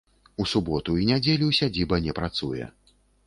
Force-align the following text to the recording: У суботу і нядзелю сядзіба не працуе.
У 0.43 0.45
суботу 0.53 0.95
і 1.01 1.05
нядзелю 1.09 1.49
сядзіба 1.59 2.01
не 2.09 2.17
працуе. 2.21 2.65